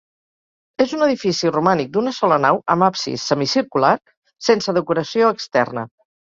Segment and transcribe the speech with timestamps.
[0.85, 3.93] És un edifici romànic d'una sola nau amb absis semicircular
[4.49, 5.87] sense decoració externa.